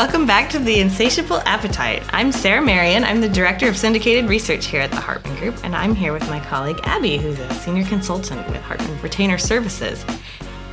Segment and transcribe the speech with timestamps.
[0.00, 2.02] welcome back to The Insatiable Appetite.
[2.08, 3.04] I'm Sarah Marion.
[3.04, 6.26] I'm the Director of Syndicated Research here at the Hartman Group, and I'm here with
[6.30, 10.02] my colleague Abby, who's a Senior Consultant with Hartman Retainer Services.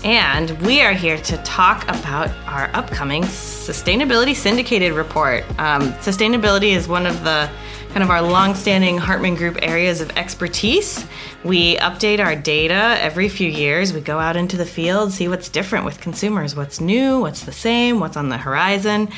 [0.08, 5.44] And we are here to talk about our upcoming Sustainability Syndicated Report.
[5.60, 7.52] Um, sustainability is one of the
[7.90, 11.06] kind of our long-standing Hartman Group areas of expertise.
[11.44, 13.92] We update our data every few years.
[13.92, 17.52] We go out into the field, see what's different with consumers, what's new, what's the
[17.52, 19.10] same, what's on the horizon.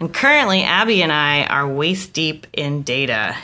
[0.00, 3.36] And currently, Abby and I are waist deep in data.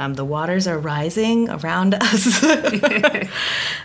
[0.00, 2.40] Um, the waters are rising around us,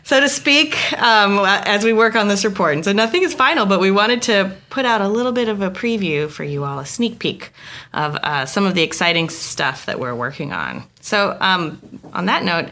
[0.04, 2.76] so to speak, um, as we work on this report.
[2.76, 5.62] And so nothing is final, but we wanted to put out a little bit of
[5.62, 7.52] a preview for you all, a sneak peek
[7.94, 10.84] of uh, some of the exciting stuff that we're working on.
[11.00, 12.70] So, um, on that note,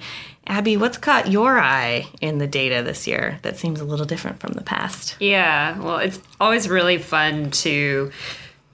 [0.48, 4.40] Abby, what's caught your eye in the data this year that seems a little different
[4.40, 5.16] from the past?
[5.20, 8.12] Yeah, well, it's always really fun to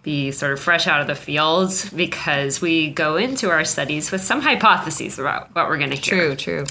[0.01, 4.23] be sort of fresh out of the fields because we go into our studies with
[4.23, 6.33] some hypotheses about what we're going to hear.
[6.33, 6.65] True, true.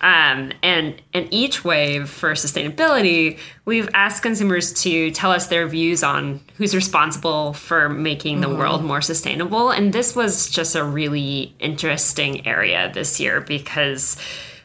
[0.00, 6.02] Um, and and each wave for sustainability, we've asked consumers to tell us their views
[6.02, 8.58] on who's responsible for making the mm-hmm.
[8.58, 9.70] world more sustainable.
[9.70, 14.16] And this was just a really interesting area this year because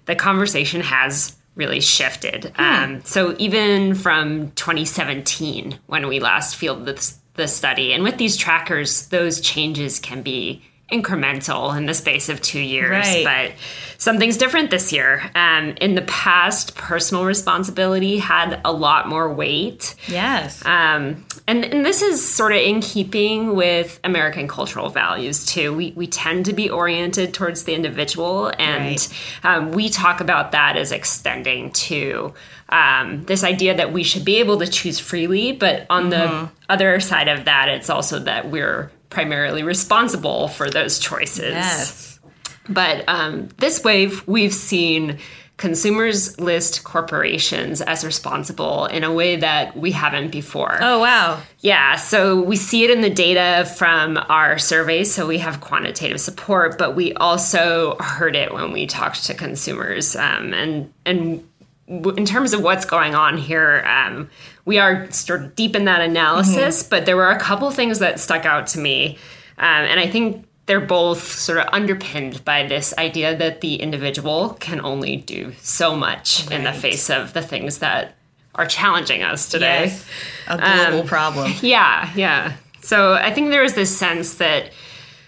[0.05, 2.51] the conversation has really shifted.
[2.55, 2.61] Hmm.
[2.61, 7.93] Um, so even from 2017, when we last fielded this the study.
[7.93, 10.61] And with these trackers, those changes can be
[10.93, 12.91] incremental in the space of two years.
[12.91, 13.23] Right.
[13.25, 13.59] But
[13.97, 15.29] something's different this year.
[15.33, 19.95] Um, in the past, personal responsibility had a lot more weight.
[20.07, 20.63] Yes.
[20.65, 25.73] Um, and, and this is sort of in keeping with American cultural values too.
[25.73, 29.09] We, we tend to be oriented towards the individual, and right.
[29.43, 32.33] um, we talk about that as extending to
[32.69, 36.45] um, this idea that we should be able to choose freely, but on mm-hmm.
[36.45, 41.53] the other side of that, it's also that we're primarily responsible for those choices.
[41.53, 42.19] Yes.
[42.67, 45.19] But um, this wave, we've seen
[45.57, 50.77] consumers list corporations as responsible in a way that we haven't before.
[50.81, 51.41] Oh, wow.
[51.59, 56.19] Yeah, so we see it in the data from our surveys, so we have quantitative
[56.19, 60.15] support, but we also heard it when we talked to consumers.
[60.15, 61.47] Um, and, and
[61.87, 64.29] in terms of what's going on here, um,
[64.65, 66.89] we are sort of deep in that analysis, mm-hmm.
[66.89, 69.17] but there were a couple things that stuck out to me.
[69.57, 74.51] Um, and I think they're both sort of underpinned by this idea that the individual
[74.59, 76.57] can only do so much right.
[76.57, 78.15] in the face of the things that
[78.55, 79.85] are challenging us today.
[79.85, 80.05] Yes,
[80.47, 81.51] a global um, problem.
[81.61, 82.53] Yeah, yeah.
[82.81, 84.71] So I think there is this sense that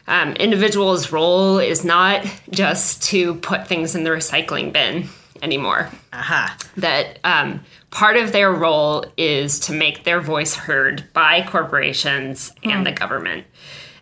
[0.07, 5.09] um, individuals' role is not just to put things in the recycling bin
[5.45, 5.89] anymore.
[6.11, 6.57] Aha.
[6.75, 7.61] That um,
[7.91, 12.73] part of their role is to make their voice heard by corporations mm.
[12.73, 13.45] and the government.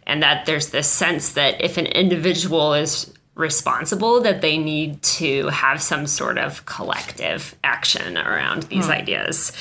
[0.07, 5.47] And that there's this sense that if an individual is responsible, that they need to
[5.47, 8.97] have some sort of collective action around these mm.
[9.01, 9.51] ideas.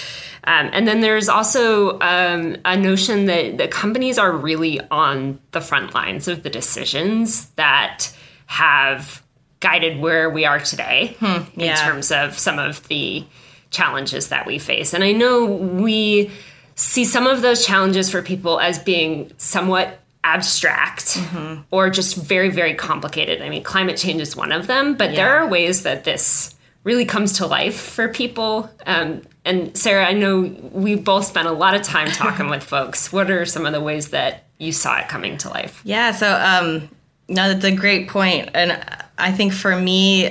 [0.44, 5.60] Um, and then there's also um, a notion that the companies are really on the
[5.60, 8.09] front lines of the decisions that
[8.47, 9.22] have
[9.62, 11.71] guided where we are today hmm, yeah.
[11.71, 13.25] in terms of some of the
[13.71, 14.93] challenges that we face.
[14.93, 16.31] And I know we
[16.75, 21.62] see some of those challenges for people as being somewhat abstract mm-hmm.
[21.71, 23.41] or just very, very complicated.
[23.41, 25.17] I mean, climate change is one of them, but yeah.
[25.17, 28.71] there are ways that this really comes to life for people.
[28.87, 30.41] Um, and Sarah, I know
[30.73, 33.12] we both spent a lot of time talking with folks.
[33.12, 35.81] What are some of the ways that you saw it coming to life?
[35.84, 36.89] Yeah, so um,
[37.29, 38.50] no, that's a great point.
[38.55, 38.81] And
[39.19, 40.31] I think for me,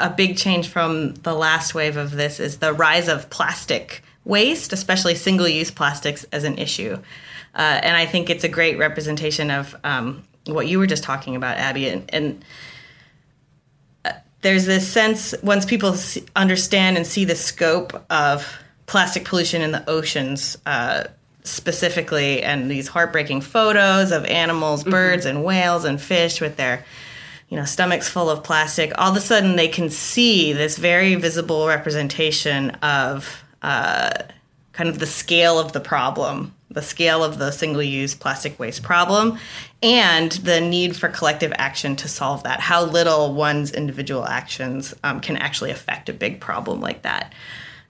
[0.00, 4.72] a big change from the last wave of this is the rise of plastic waste,
[4.72, 6.96] especially single use plastics, as an issue.
[7.54, 11.36] Uh, and I think it's a great representation of um, what you were just talking
[11.36, 11.88] about, Abby.
[11.88, 12.44] And, and
[14.04, 19.62] uh, there's this sense, once people see, understand and see the scope of plastic pollution
[19.62, 21.04] in the oceans, uh,
[21.44, 24.90] specifically and these heartbreaking photos of animals, mm-hmm.
[24.90, 26.84] birds and whales and fish with their
[27.52, 31.16] you know stomachs full of plastic all of a sudden they can see this very
[31.16, 34.10] visible representation of uh,
[34.72, 39.38] kind of the scale of the problem the scale of the single-use plastic waste problem
[39.82, 45.20] and the need for collective action to solve that how little one's individual actions um,
[45.20, 47.34] can actually affect a big problem like that.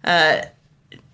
[0.02, 0.42] Uh,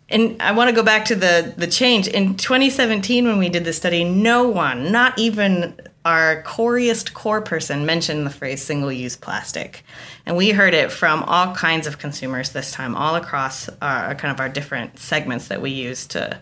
[0.08, 3.64] and I want to go back to the the change in 2017 when we did
[3.64, 4.04] the study.
[4.04, 9.84] No one, not even our coriest core person, mentioned the phrase single use plastic,
[10.24, 14.32] and we heard it from all kinds of consumers this time, all across our kind
[14.32, 16.40] of our different segments that we use to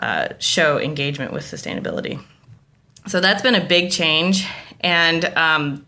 [0.00, 2.22] uh, show engagement with sustainability.
[3.06, 4.46] so that's been a big change.
[4.80, 5.86] And um,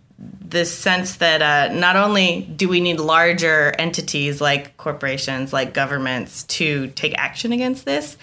[0.50, 6.42] this sense that uh, not only do we need larger entities like corporations, like governments,
[6.44, 8.16] to take action against this,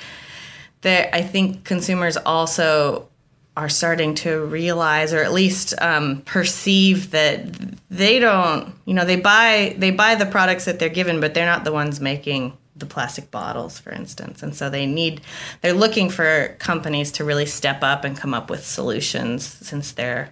[0.81, 3.07] that I think consumers also
[3.56, 7.44] are starting to realize or at least um, perceive that
[7.89, 11.47] they don't you know they buy they buy the products that they're given but they're
[11.47, 14.44] not the ones making the plastic bottles for instance.
[14.44, 15.21] And so they need
[15.62, 20.29] they're looking for companies to really step up and come up with solutions since they're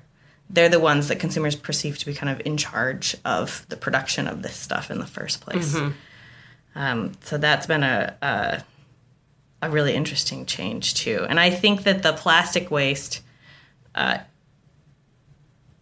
[0.49, 4.27] they're the ones that consumers perceive to be kind of in charge of the production
[4.27, 5.91] of this stuff in the first place mm-hmm.
[6.75, 8.63] um, so that's been a, a
[9.65, 11.25] a really interesting change too.
[11.27, 13.21] And I think that the plastic waste,
[13.93, 14.19] uh,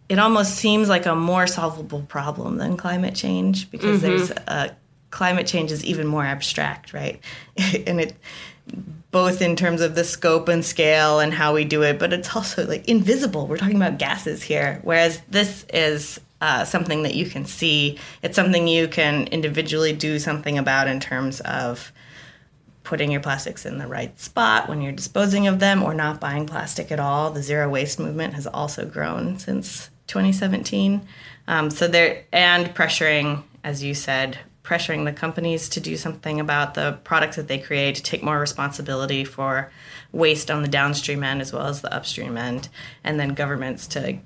[0.08, 4.06] it almost seems like a more solvable problem than climate change because mm-hmm.
[4.06, 4.72] there's uh,
[5.10, 7.20] climate change is even more abstract, right?
[7.86, 8.14] and it
[9.10, 12.34] both in terms of the scope and scale and how we do it, but it's
[12.34, 13.46] also like invisible.
[13.46, 17.98] We're talking about gases here, whereas this is uh, something that you can see.
[18.22, 21.92] It's something you can individually do something about in terms of
[22.82, 26.46] putting your plastics in the right spot when you're disposing of them or not buying
[26.46, 27.30] plastic at all.
[27.30, 31.06] The zero waste movement has also grown since 2017.
[31.48, 36.74] Um, so there and pressuring, as you said, pressuring the companies to do something about
[36.74, 39.70] the products that they create, to take more responsibility for
[40.10, 42.68] waste on the downstream end as well as the upstream end,
[43.04, 44.18] and then governments to,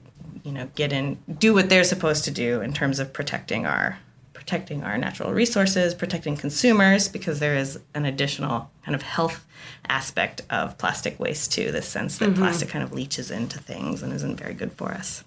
[0.44, 3.98] you know, get in, do what they're supposed to do in terms of protecting our
[4.32, 9.44] protecting our natural resources, protecting consumers, because there is an additional kind of health
[9.90, 12.40] aspect of plastic waste too, the sense that mm-hmm.
[12.40, 15.22] plastic kind of leaches into things and isn't very good for us.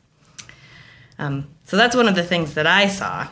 [1.19, 3.27] Um, so that's one of the things that I saw.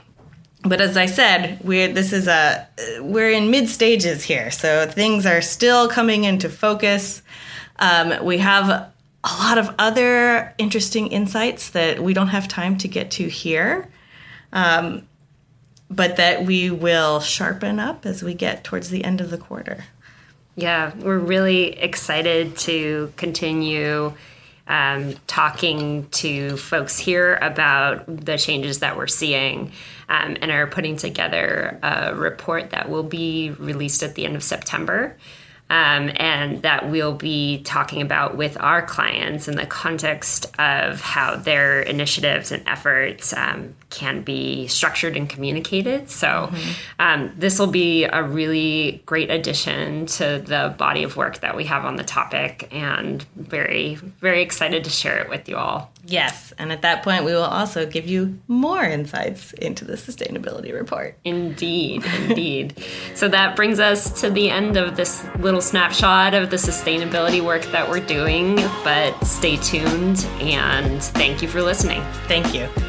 [0.62, 2.68] But as I said, we're this is a
[3.00, 7.22] we're in mid stages here, so things are still coming into focus.
[7.78, 8.92] Um, we have a
[9.40, 13.90] lot of other interesting insights that we don't have time to get to here.
[14.52, 15.08] Um,
[15.90, 19.86] but that we will sharpen up as we get towards the end of the quarter.
[20.56, 24.14] Yeah, we're really excited to continue
[24.70, 29.72] um, talking to folks here about the changes that we're seeing
[30.08, 34.44] um, and are putting together a report that will be released at the end of
[34.44, 35.18] September
[35.70, 41.36] um, and that we'll be talking about with our clients in the context of how
[41.36, 46.10] their initiatives and efforts um, can be structured and communicated.
[46.10, 46.72] So, mm-hmm.
[47.00, 51.66] um, this will be a really great addition to the body of work that we
[51.66, 55.92] have on the topic, and very, very excited to share it with you all.
[56.06, 60.74] Yes, and at that point, we will also give you more insights into the sustainability
[60.74, 61.18] report.
[61.24, 62.84] Indeed, indeed.
[63.16, 67.64] so that brings us to the end of this little snapshot of the sustainability work
[67.68, 68.56] that we're doing.
[68.84, 72.02] But stay tuned and thank you for listening.
[72.28, 72.89] Thank you.